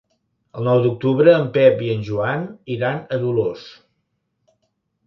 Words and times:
El 0.59 0.63
nou 0.67 0.79
d'octubre 0.85 1.35
en 1.41 1.45
Pep 1.57 1.83
i 1.89 1.91
en 1.97 2.01
Joan 2.09 2.49
iran 2.79 2.99
a 3.05 3.21
Dolors. 3.27 3.71